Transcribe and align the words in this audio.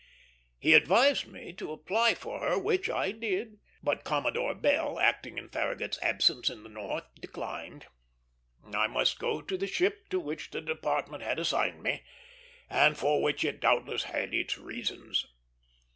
He 0.57 0.73
advised 0.73 1.27
me 1.27 1.53
to 1.53 1.71
apply 1.71 2.15
for 2.15 2.39
her, 2.39 2.57
which 2.57 2.89
I 2.89 3.11
did; 3.11 3.59
but 3.83 4.03
Commodore 4.03 4.55
Bell, 4.55 4.97
acting 4.97 5.37
in 5.37 5.47
Farragut's 5.49 5.99
absence 6.01 6.49
in 6.49 6.63
the 6.63 6.69
North, 6.69 7.03
declined. 7.19 7.85
I 8.73 8.87
must 8.87 9.19
go 9.19 9.43
to 9.43 9.57
the 9.59 9.67
ship 9.67 10.09
to 10.09 10.19
which 10.19 10.49
the 10.49 10.59
Department 10.61 11.21
had 11.21 11.37
assigned 11.37 11.83
me, 11.83 12.01
and 12.67 12.97
for 12.97 13.21
which 13.21 13.45
it 13.45 13.59
doubtless 13.59 14.05
had 14.05 14.33
its 14.33 14.57
reasons. 14.57 15.27